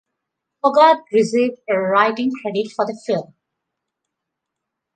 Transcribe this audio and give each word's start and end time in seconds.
Hogarth 0.63 1.03
received 1.11 1.59
a 1.69 1.75
writing 1.77 2.31
credit 2.41 2.71
for 2.75 2.87
the 2.87 2.99
film. 3.05 3.35